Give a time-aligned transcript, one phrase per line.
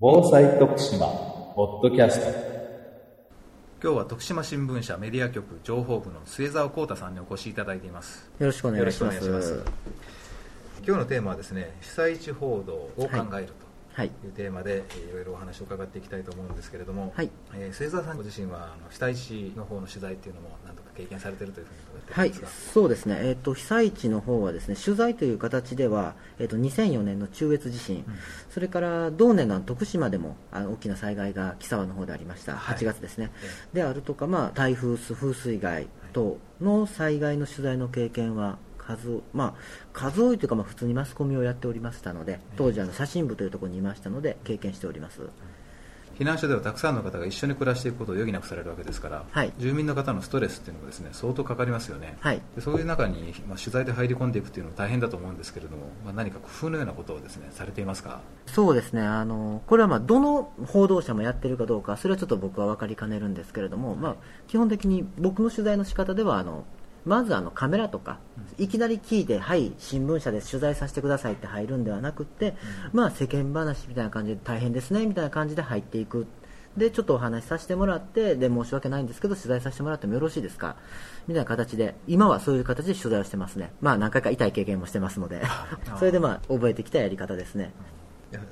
[0.00, 1.08] 防災徳島
[1.56, 2.26] ポッドキャスト。
[3.82, 8.30] 今日は徳島新聞社メディア局情報部の末澤幸太さんにお越しいただいています。
[8.38, 9.64] よろしくお願いします。
[10.86, 13.32] 今日のテーマはですね被災地報道を考えると。
[13.32, 13.67] はい
[14.04, 14.10] い。
[14.24, 17.30] うテーマで、えーいろいろお話を伺っていきたいと思うんですけれども、はい。
[17.54, 28.04] えー末澤さんご自身はあの被災地の方の取材っていうのも何とか経験されているというふうに伺ってはいいるんですが、そうですね、えっと被災地の方はですね取材という形では、えっと2004年の中越地震、
[28.50, 32.76] それから同年の徳島でもあの大きな災害が木沢の方でありました、はい。
[32.76, 33.30] 8月ですね、
[33.74, 33.76] え。
[33.76, 38.58] であるとか、まあ、台風、風水害等の災害の取材の経験は
[38.96, 39.54] 数,、まあ、
[39.92, 45.22] 数多いというか、まあ、普通にマスコミをやっておりましたので、当時あの写真部というところにいましたので、経験しております。
[46.18, 49.52] 避難所ではたくさんの方が一緒に暮らしていくことを余儀なくされるわけですから、はい。
[49.58, 52.42] 住民の方のストレスっていうのがですね相当かかりますよね、はい。
[52.56, 58.20] でそういう中に、まあ、取材で入り込んでいくっていうのも大変だと思うんですけれども、まあ、何か工夫のようなことをですねされていますか？
[58.46, 59.02] そうですね。
[59.02, 64.16] あのこれはまあどの報道者もやってるかどうかそれはちょっと僕は分かりかねるんですけれども、まあ、
[64.48, 66.64] 基本的に僕の取材の仕方ではあの
[67.08, 68.18] まずあのカメラとか、
[68.58, 72.54] いきなり聞いて、はい、新聞社で取材させてくださいって入るんではなくって、
[72.92, 76.26] まあ、世間話みたいな感じで大変ですねみたいな感じで入っていく。
[76.76, 80.76] でちょっとお話しさせてもらってで申し訳ないんですけど取材させてもらってもよろしいですか？
[81.26, 85.42] みたいな形で今はそういう形で取材をしてますね、まあ、何回か痛い経験もしてますので。
[85.98, 87.72] それでまあ覚えてきたやり方ですね。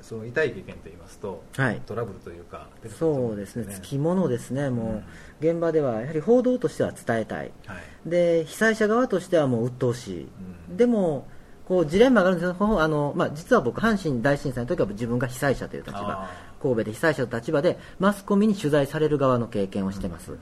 [0.01, 1.81] その痛い経験といいますと、はい。
[1.85, 5.03] トラブルというか出てくると思そうですね、よつきものですね、も
[5.41, 8.09] う、現場ではやはり報道としては伝えたい、はい。
[8.09, 10.27] で被災者側としてはもう鬱陶しい、
[10.69, 10.77] うん。
[10.77, 11.27] でも、
[11.67, 15.99] こうジレンマがあるんですよ、ほあのまあ、実は僕、阪神大震災の時は自分が被災者という立場。
[15.99, 16.29] あ、
[16.61, 20.37] 神戸で被災者の立場で、マスコミに取材される側の経験をしてます、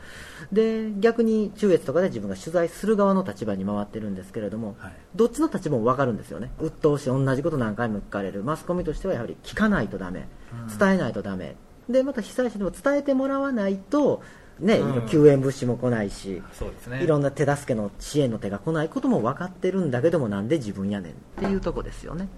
[0.51, 4.93] で逆に中越とかで自分が取材する側の立場に回ってるんですけれども、はい。
[5.15, 10.27] どっちの立場も分かるんですよね、鬱陶しい、同じこと何回も聞かれる、マスコミとしてはやはり聞かないとダメ、
[10.79, 11.55] 伝えないとダメ、
[11.89, 14.23] でまた被災者でも伝えてもらわないと、
[14.59, 15.07] ねうん。
[15.07, 16.41] 救援物資も来ないし、
[16.87, 17.03] ね。
[17.03, 22.29] いろんな手助けの支援の手が来ないことも分かってるんだけども、なんで自分やねんっていうとこですよね。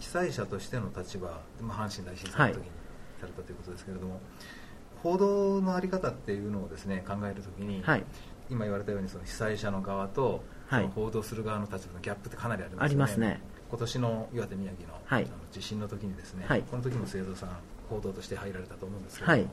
[0.00, 2.70] 被災者としての立場、まあ、阪神大震災の時に
[3.22, 4.20] されたということですけれども、
[5.02, 8.04] 報道の在り方っていうのをですね考えるときに、はい。
[8.50, 10.42] 今言われたようにその被災者の側と、
[10.94, 12.84] 報道する側の立場のギャップってかなりありますよね。
[12.84, 13.40] ありますね。
[13.70, 15.24] 今年の岩手宮城の,、はい。
[15.24, 16.62] あの地震の時にですね、はい。
[16.62, 17.50] この時も製造さん
[17.88, 19.50] 報道として入られたと思うんですけれども、はい。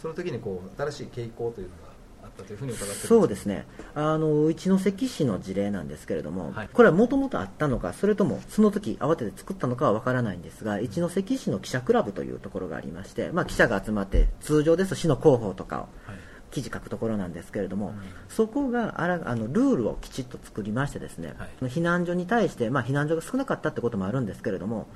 [0.00, 1.91] その時にこう新しい傾向というのが
[2.22, 3.66] あったというふうに伺ってそうですね。
[3.94, 6.68] あの一関市の事例なんですけれども、はい。
[6.72, 15.88] これはもともとあったのかそれともその時慌てて作ったのかは分からないんですが一関市の記者クラブというところがありまして、まあ、記者が集まって通常ですと市の広報とかをはい。
[16.52, 17.94] 記事書くところなんですけれども、うん。
[18.28, 21.70] そこがあらあのルールをきちっと作りましてですね、はい。
[21.70, 24.86] 避難所に対して、まあ、避難所が少なかったってこともあるんですけれども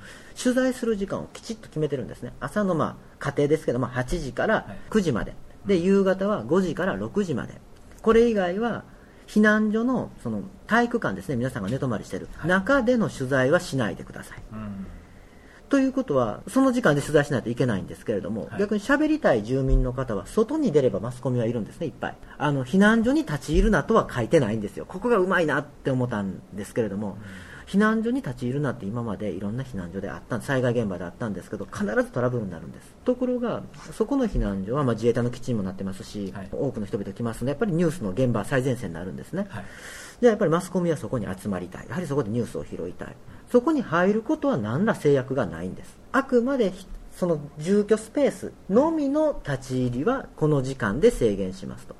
[0.41, 2.31] 取材する時間をきちっと決めてるんですね。
[2.39, 4.77] 朝のまあ家庭ですけど、まあ、8時からはい。
[4.91, 5.33] 9時まで、
[5.67, 7.61] で夕方は5時から6時まで。
[8.01, 8.83] これ以外は
[9.27, 11.35] 避難所のその体育館ですね。
[11.35, 12.49] 皆さんが寝泊まりしてる、はい。
[12.49, 14.37] 中での取材はしないでください。
[14.51, 14.87] うん。
[15.69, 18.59] ということは、その時間で取材しないといけないんですけれども、はい。
[18.59, 22.17] 逆に喋りたい住民の方は、外に出ればマスコミはいるんですね、いっぱい。
[22.37, 24.85] あの、避難所に立ち入るなとは書いてないんですよ。
[24.85, 27.17] ここがうまいなって思ったんですけれども、
[27.67, 32.95] 避難所に立ち入るなって今までいろんな避難所であった、災害現場であったんですけど、必ずトラブルになるんです。
[33.03, 33.61] ところが、
[33.91, 39.47] そこの避難所は、まあ、自衛隊の基地にもなってますし、はい多くの人々来ますので、やっぱりニュースの現場最前線になるんですね。
[39.49, 39.65] はい
[40.19, 41.87] じゃあやっぱりマスコミはそこに集まりたい。
[41.87, 43.15] やはりそこでニュースを拾いたい。
[43.51, 45.95] そこに入ることは何ら制約がないんです。
[46.11, 51.95] あくまでひその住居スペースのみの立ち入りはこの時間で制限しますと。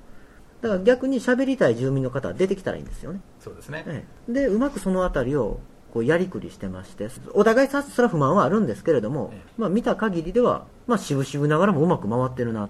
[0.61, 3.19] だから逆に喋りたい住民の方は出てきたらいいんですよね。
[3.47, 4.31] そうですね、ええ。
[4.31, 5.59] で、うまくそのあたりを
[5.93, 12.69] こうやりくりしてまして、お互いさそれは不満はあるんですけれどもええ、まあ見た限りでは、まあ渋々ながらもうまく回ってるなっ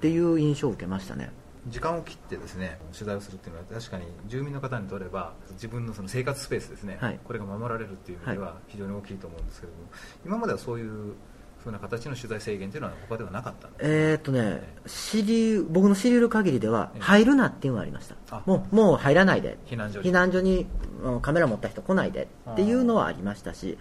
[0.00, 1.30] ていう印象を受けましたね。
[1.66, 7.20] 時間を切ってですね取材をするっていうのは確かに住民の方にとれば自分のその生活スペースですね、はい。
[7.22, 9.84] これが守られるっていう意味では非常に大きいと思うんですけれども、
[10.24, 11.14] 今まではそういう
[11.62, 17.00] ふうな形の取材制限というのは他ではなかったえーっとね、知り僕の知り得る限りではええ。
[17.00, 18.14] 入るなっていうのがありました。
[18.30, 20.08] あ、もうもう入らないで、避難所に。
[20.08, 20.66] 避難所に
[21.02, 23.78] うんカメラ持った人来ないでっていうのはありましたし、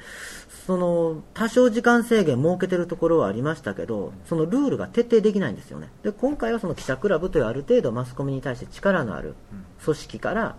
[0.66, 9.36] その多少時間制限設けてるところはありましたけど、そのルールが徹底できないんですよね、で今回はその記者クラブというある程度マスコミに対して力のある
[9.84, 10.56] 組織から、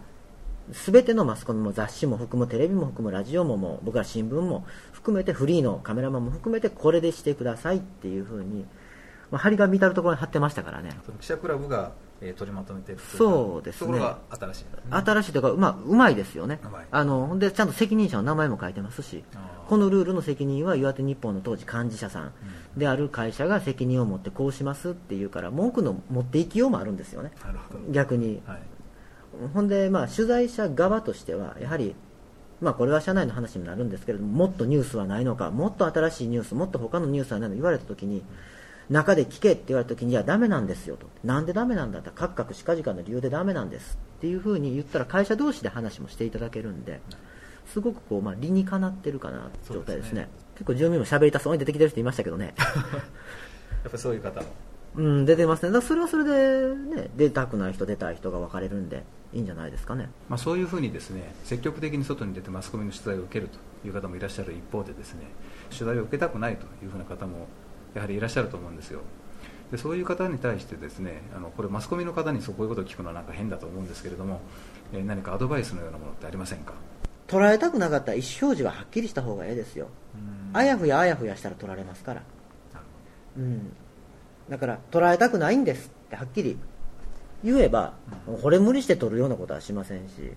[0.72, 8.66] 全てのマスコミも雑誌も含むテレビも含むラジオももう僕ら新聞も含めてフリーのカメラマンも含めてこれでしてくださいっていうふうに、
[9.30, 10.90] まあ、張り紙至るところに貼ってましたからね。
[11.20, 14.00] 記者クラブがえー取りまとめているそうですね。
[14.30, 16.58] 新しい、新しいというか、まあ、うまいですよね。
[16.90, 19.22] あのほんでちゃんと責任者の名前も書いてますし
[19.68, 22.32] このルールの責任は岩手日報の当時幹事社さん
[22.76, 27.30] である会社が責任を持ってこうしますっていうから文句の持っていきようもあるんですよね。
[27.90, 28.42] 逆に。
[28.46, 28.62] はい
[29.52, 31.94] ほんで、まあ、取材者側としてはやはり、
[32.60, 38.22] まあ、これは社内の話になるんですけれどももっとニュースはないのかもっと新しいニュースもっと他のニュースはないの言われた時に
[38.90, 41.06] 中で聞けって言われた時にいやダメなんですよと。
[41.22, 47.00] なんでダメなんだってカクカクしかじかの理由でダメなんですっていうふうに言ったら会社同士で話もしていただけるんで
[47.72, 50.22] すごくこう、まあ、理にかなってるかな状態ですね。
[50.22, 50.28] ね。
[50.54, 52.54] 結構住民も喋りたそうに出てきてる人いましたけどね。
[52.58, 52.66] やっ
[53.84, 54.46] ぱりそういう方も。
[54.96, 55.68] うん出てますね。
[55.68, 60.08] だからそれはそれで、ね、出たくない人出たい人が分かれるんでいいんじゃないですかね。
[60.28, 65.26] まあ、そういうふうにですね積極的に外に出てマスコミの取材を受けるという方もいらっしゃる一方でですね
[65.70, 67.46] 取材を受けたくないというふうな方も
[67.94, 69.00] やはりいらっしゃると思うんですよ。
[69.70, 74.40] でそういう方に対してですねあのこれマスコミの方にそういうことを聞くのはなんか変だと思うんですけれども、
[74.94, 76.72] えー何かアドバイスのようなものってありませんか？
[77.26, 79.88] 捉えたくなかったら意思表示ははっきりした方がええですよ。
[80.54, 82.22] あやふやあやふやしたら取られますから。
[83.36, 83.72] うん。
[84.48, 86.56] だから捉えたくないんですってはっきり
[87.44, 87.94] 言えば、
[88.42, 90.32] これ無理して取るようなことはしませんし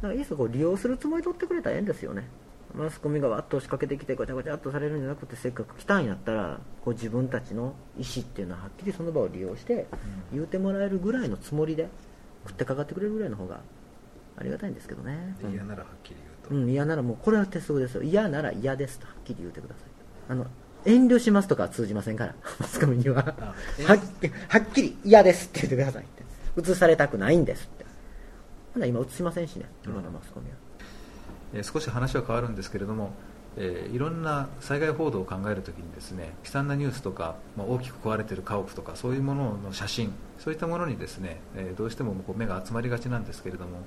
[0.00, 2.28] だからいいですよこう利用するつもりで取ってくれたらええんですよね。
[2.74, 9.86] マスコミがわっと押しかけてきてごちゃごちゃっとされるんじゃなくてせっかく来たんやったらこう自分たちの意思っていうのははっきりその場を利用して
[10.32, 11.88] 言うてもらえるぐらいのつもりで
[12.46, 13.60] 食ってかかってくれるぐらいの方が
[14.36, 15.34] ありがたいんですけどね。
[15.50, 18.02] 嫌ならはっきり言うと、うん、嫌ならもうこれは鉄則ですよ。
[18.02, 19.84] 嫌なら嫌ですとはっきり言ってください。
[20.28, 20.46] あの
[20.84, 22.34] 遠慮しますとかは通じませんから。
[22.60, 23.22] マスコミには。
[23.22, 23.98] はあっ
[24.48, 26.70] はっきり嫌ですって言ってくださいって。
[26.70, 27.78] 映されたくないんですって。
[28.74, 30.56] ほな今映しませんしね今のマスコミは、
[31.54, 33.10] えー少し話は変わるんですけれども、
[33.56, 43.80] えーいろんな災害報道を考えるときにですね悲惨なニュースとか、まあ、大きく壊れている家屋とかそういうものの写真そういったものにですね、えーどうしてもこう目が集まりがちなんですけれども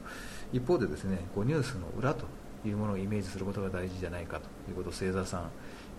[0.51, 2.25] 一方でですねこうニュースの裏と
[2.65, 5.49] いうものをイメージすることが大事じゃないかということを末澤さん、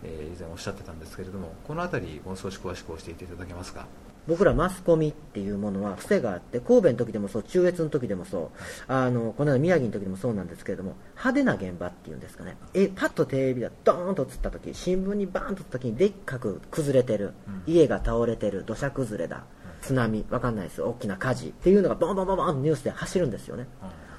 [0.04, 3.86] えー以前おっしゃってたんですけれどもこの辺りもう少し詳しく教えていただけますか？
[4.28, 8.52] 僕らマスコミっていうものは癖があって神戸の時でもそう中越の時でもそ
[8.88, 8.92] う。
[8.92, 12.56] あのこの間宮城の時でもそうなんですけれども派手な現場っていうんですかね。
[12.72, 17.72] えパッとテレビがドーンと映った時新聞にバーンと映った時にでっかく崩れてる、うん。
[17.72, 18.62] 家が倒れてる。
[18.64, 19.44] 土砂崩れだ。
[19.80, 20.82] 津波わかんないです。
[20.82, 21.48] 大きな火事。
[21.48, 23.66] っていうのがボンボンボンボンとニュースで走るんですよね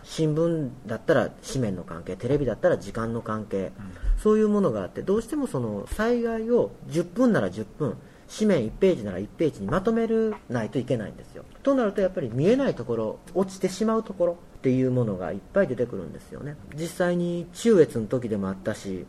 [0.04, 3.72] 新聞だったら紙面の関係テレビだったら時間の関係、
[4.18, 7.98] そういうものがあってどうしてもその災害を10分なら10分
[8.30, 11.46] 紙面1ページなら1ページにまとめるないといけないんですよ。
[11.62, 16.56] となるとやっぱり見えないところ落ちてしまうところっていうものがいっぱい出てくるんですよね。
[16.76, 19.06] 実際に中越の時でもあったし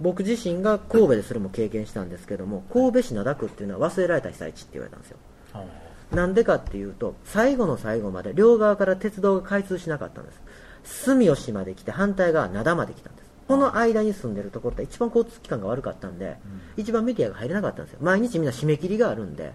[0.00, 5.16] 僕自身が神戸でそれも経験したんですけども神戸市灘区っていうのは忘れられた被災地って言われたんですよ
[6.12, 10.40] なんでかっていうと最後の最後まで両側から鉄道が開通しなかったんです。
[10.84, 13.30] 住吉まで来て反対側灘まで来たんです。
[13.48, 16.38] この間に住んでるところって一番交通機関が悪かったんで、
[16.76, 17.98] 一番メディアが入れなかったんですよ。
[18.02, 19.52] 毎日みんな締め切りがあるんで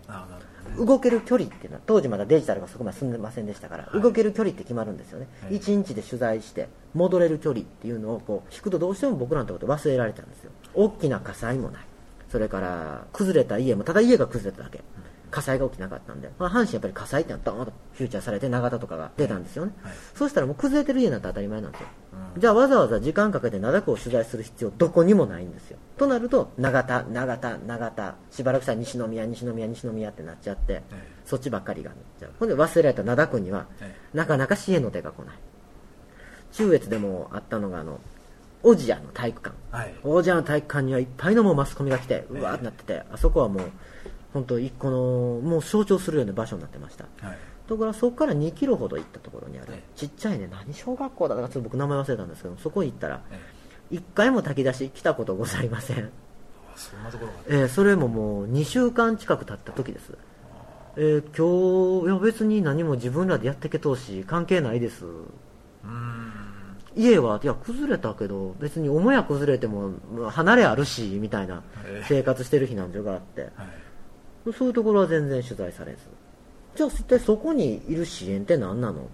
[0.77, 4.01] 動ける距離っていうのは当時まだデジタルがそこまで進んでませんでしたから、はい。
[4.01, 5.53] 動ける距離って決まるんですよね、はい。
[5.53, 10.51] 1日で取材して戻れる距離っていうのをこう聞くとどうしても僕らのところで忘れられたんですよ。
[10.73, 11.85] 大きな火災もない。
[12.29, 14.83] それから崩れた家もただ家が崩れただけ
[15.29, 19.93] 火災が起きなかったんで、まあ、阪神やっぱり火災ってのはドーンとフューチャーされて永田とかが出たんですよね、はい。
[20.15, 21.87] そうしたらもう崩れてる家なんて当たり前なんですよ、
[22.35, 22.41] うん。
[22.41, 25.77] じゃあわざわざ時間かけて灘区を取材する必要どこにもないんですよ。
[25.97, 32.31] となると永田永田永田しばらくしたら西宮西宮西宮ってなっちゃって、えそっちばっかりがなっちゃう。
[32.39, 35.35] ほんで忘れられた灘区には、えなかなか支援の手が来ない。
[36.53, 37.99] 中越でもあったのがあの
[38.63, 39.55] 小千谷の体育館。
[39.71, 39.93] はい。
[40.03, 43.71] 大ジャの体育館にはいっぱいのもうマスコミが来てうわーってなってて、あそこはもう
[44.33, 47.05] 本当一個のもう象徴するような場所になってました。
[47.25, 47.37] はい。
[47.67, 49.83] ところがそこから2キロほど行ったところにある、ええ。
[49.95, 56.09] ちっちゃいね何小学校だったかちょっと僕名前忘れたんですけどそこに行ったらえ1回も炊き出し来たことございません、あ
[56.75, 60.13] そんなところがえーそれももう2週間近く経った時です。
[60.95, 65.03] えー今日いや別に何も自分らでやってけとうし関係ないです。
[66.95, 72.05] 家はいや崩れたけど別に母屋崩れてもまあ離れあるしみたいなええ。
[72.07, 73.41] 生活してる避難所があって。
[73.41, 73.51] はい
[74.53, 75.99] そういうところは全然取材されず。
[76.75, 79.07] じゃあ一体そこにいる支援って何なの？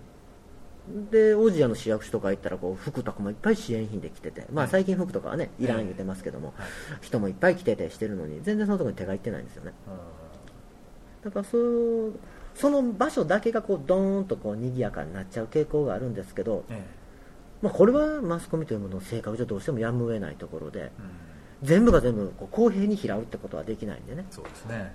[1.11, 6.67] でオジアの市役所とか行ったらこう服とかもいっぱい支援品で来てて、まあ、最近服とかはねいらん言ってますけども、はい。
[7.01, 9.71] 人もいっぱい来ててしてるのに全然そのところに手がいってないんですよね。
[11.23, 12.13] だからそう
[12.53, 16.83] その場所だけがこうドーンとこう賑やかになっちゃう傾向があるんですけど、え
[17.61, 20.91] まあ、これはマスコミというものの性格上どうしてもやむを得ないところで
[21.61, 24.25] 全部が全部こう公平に拾うってことはできないんでね。
[24.29, 24.93] そうですね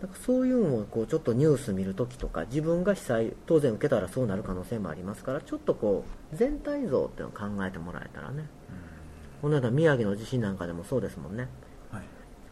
[0.00, 8.46] なんかそういうのをこうちょっとニュース見るときとか自分が被災当然受けたらそうなる可能性もありますからちょっとこう全体像っていうのを考えてもらえたらね。
[9.42, 11.48] この間宮城の地震なんかでもそうですもんね。
[11.90, 12.02] はい。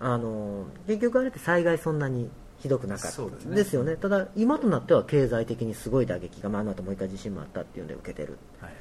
[0.00, 3.12] あの結局あれって災害そんなにひどくなかった。
[3.12, 3.78] そうですね。
[3.78, 3.96] よね。
[3.96, 8.72] ただ今となっては経済的にすごい打撃が、まあ、あの後もう一回地震もあったっていうんで受けてる、はい。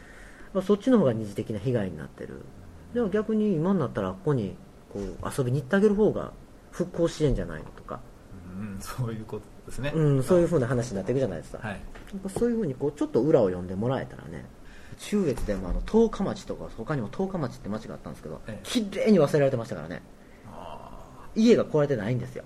[0.53, 2.41] まあ、そっちの方が二次的な被害になってる。
[2.93, 4.55] でも逆に今になったらここに
[4.91, 5.03] こう
[5.37, 6.31] 遊びに行ってあげる方が
[6.71, 7.99] 復興支援じゃないのとか、
[8.57, 9.91] うんそういうことですね。
[9.93, 11.79] うん、そういう風な話になっていくじゃないですか、はい。
[12.13, 14.45] なんかそういう風にこうちょっと裏を読んでもらえたらね
[14.97, 18.59] 中越でもあの十日町とか他にも十日町って町があったんですけど、ええ。
[18.63, 20.01] 綺麗に忘れられてましたからね。
[20.51, 20.89] あ
[21.35, 22.43] 家が壊れてないんですよ。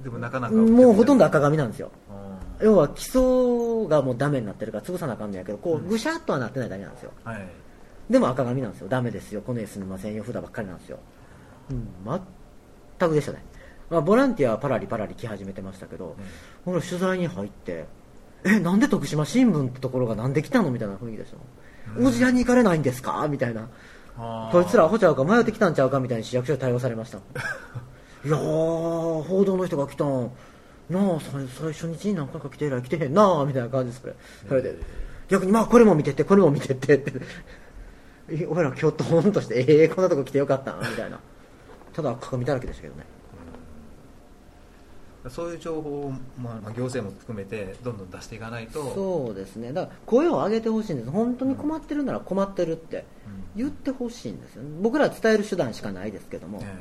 [0.00, 1.90] ーでもなかなかもうほとんど赤紙なんですよ。
[2.10, 3.20] あ要は基礎
[3.88, 7.12] がもうダメになってるから潰さなあかんのやけどこうぐしゃっとはなってないだけなんですよ。
[7.24, 7.48] ーはい。
[8.10, 8.88] でも赤紙なんですよ。
[8.88, 9.40] ダメですよ。
[9.40, 10.24] この家住みませんよ。
[10.24, 10.98] 札ばっかりなんですよ、
[11.70, 11.88] うん、
[12.98, 13.42] 全くでしたね、
[13.90, 16.16] まあ、ボランティアはパラリパラリ来始めてましたけど、
[16.66, 17.86] 俺取材に入って
[18.44, 20.70] えなんで徳島新聞ってところがなんで来たの？
[20.70, 22.06] みたいな雰囲気でしたもん。
[22.06, 23.26] おじやに行かれないんですか？
[23.28, 23.68] みたいな。
[24.52, 27.20] こいつらアホちゃうか迷ってきたんちゃうかみたいに市役所で対応されましたい
[28.30, 30.30] やー報道の人が来たん。
[30.88, 34.14] なあ最最初日に何回か来て以来来てへんなあみたいな感じですそれ。
[34.48, 34.76] それで。
[35.28, 36.96] 逆にまあこれも見てってこれも見てって。
[36.96, 37.12] って
[38.28, 41.18] え俺ら今日とんとしてええこんなとこ来てよかったんみたいな。
[41.92, 43.04] ただ赤紙だらけでしたけどね
[45.30, 48.94] そういう情報を、まあ、まあ行政も含めてどんどん出していかないと。
[48.94, 49.72] そうですね。
[49.72, 51.10] だから声を上げてほしいんです。
[51.10, 53.04] 本当に困ってるなら困ってるって
[53.56, 54.68] 言ってほしいんですよね。
[54.82, 56.76] 僕らは伝える手段しかないですけども、え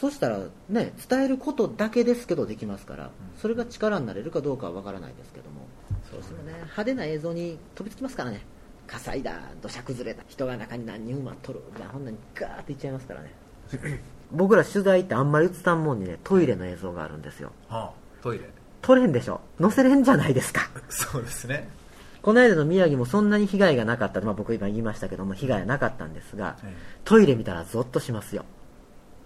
[0.00, 5.66] そしたらね伝えることだけですけどできますからそれが力になれるかどうかは分からないですけども。
[6.10, 6.52] そうですよね。
[6.54, 8.40] 派手な映像に飛びつきますからね。
[8.90, 13.32] 火災だ土砂崩れだ人が中に何人埋まっとるほんなにガーっていっちゃいますからね
[14.32, 17.52] 僕ら取材ってあんまり映さんもんにねトイレの映像があるんですよ。
[17.70, 17.90] えはあ
[18.22, 18.44] トイレ。
[18.82, 19.40] 撮れんでしょ？
[19.60, 20.68] 載せれんじゃないですか。
[20.88, 21.68] そうですね。
[22.22, 26.74] この間の宮城もそんなに被害がなかった、まあ、僕今言いましたけども被害はなかったんですが、ええ。
[27.04, 28.44] トイレ見たらゾッとしますよ。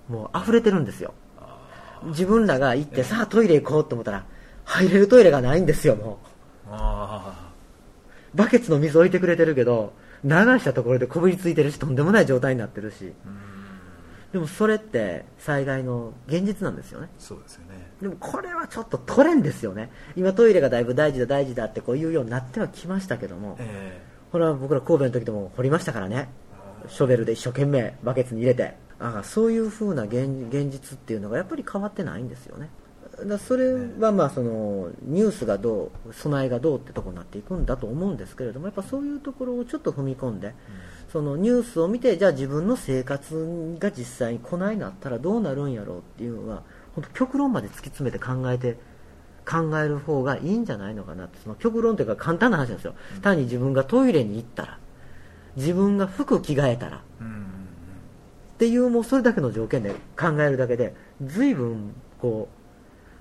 [0.09, 1.13] もう溢れてるんですよ。
[2.05, 4.25] 自分らが行って、さあトイレ行こうと思ったら
[4.65, 6.19] 入れるトイレがないんですよも
[6.71, 7.51] あ
[8.35, 9.93] うバケツの水置いてくれてるけど
[10.23, 13.13] 流したところでこびりついてるしとんでもない状態になってるし。
[13.25, 13.54] あうん
[14.35, 17.09] でもそれって災害の現実なんですよね。
[17.21, 17.89] そうですよね。
[18.03, 19.93] でもこれはちょっと取れんですよね。
[20.17, 23.55] 今トイレがだいぶ大事だ大事だってこう言うようになってはきましたけども。
[23.61, 26.31] えこれは僕ら神戸の時でも掘りましたからね。
[26.89, 28.75] ショベルで一生懸命バケツに入れて。
[28.99, 32.71] あそういう風な現現実っていうのがやっぱり変わってないんですよね。
[33.25, 40.55] だそれはまあそのニュースがどう備えがどうってとこになっていくんだと思うんですけれどもやっぱそういうところをちょっと踏み込んで、
[41.15, 46.65] そのニュースを見てじゃあ自分の生活が実際にこないなったらどうなるんやろうっていうのは
[46.97, 48.79] 本当極論まで突き詰めて考えて
[49.49, 54.79] 考える方がいいんじゃないのかなってその極論というか簡単な話なんですよ、単に自分がトイレに行ったら
[55.55, 62.55] 自分が服着替えたらうんうんっていうもうそれだけの条件で考えるだけで随分こう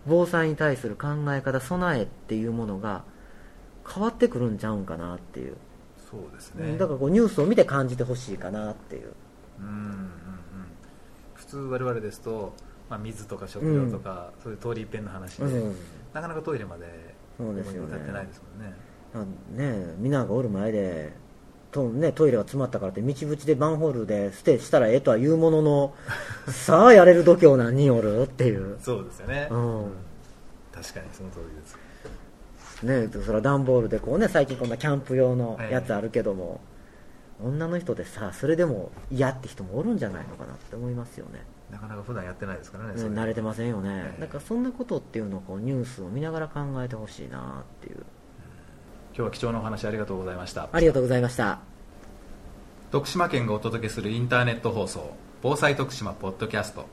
[0.08, 3.04] 防災に対する考え方備えっていうものが
[3.88, 5.58] 変わってくるんちゃうんかなっていう、
[6.14, 6.78] そうですね。
[6.78, 9.14] だからこうニュースを見て感じてほしいかなっていう。
[9.60, 10.08] うんうんうん。
[11.34, 12.54] 普通我々ですと、
[12.88, 15.76] まあ、水とか食料とか、そういう通り一遍の話で、うん。
[16.14, 17.96] なかなかトイレまでそうですよね。
[17.96, 18.76] 至ってないですもんね。
[19.16, 19.26] あね
[19.60, 21.14] え皆がおる前で
[21.72, 25.96] と、ね、トイレが詰まったからって道縁でマンホールで捨てしたらええとは言うものの
[26.48, 29.92] さあやれる度胸何人おるっていう、そうですよね、うん。
[30.72, 31.78] 確かにその通りです
[32.84, 36.62] ね、それは段ボールでこうね最近こんなキャンプ用のやつあるけども、
[37.44, 43.16] 女の人でさそれでも嫌って人もおるんじゃないのかなって思いますよね、なかなか普段やってないですからね、ねそれ。
[43.16, 48.06] 慣れてませんよね、ええだからそんなことっていうのをこうニュースを見ながら考えてほしいなっていう。
[49.16, 50.70] 今日は貴重なお話ありがとうございました。
[50.72, 51.60] ありがとうございました。
[52.92, 56.86] 徳島県がお届けするインターネット放送防災徳島ポッドキャスト。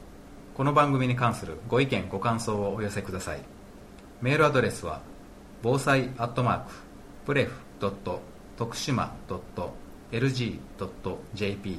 [0.55, 3.41] この番組に関するご意見ご感想をお寄せください。
[4.21, 5.01] メールアドレスは
[5.63, 6.73] 防災アットマーク
[7.27, 8.23] プレフドット
[8.57, 9.75] 徳島ドット
[10.13, 11.79] LG.jp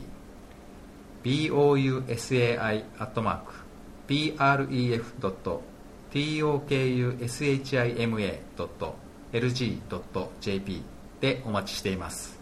[1.24, 3.54] bousai アットマーク
[4.08, 5.62] pref ドット
[6.12, 8.96] tokushima ドット
[9.34, 10.84] lg.jp
[11.22, 12.40] でお待ちしています。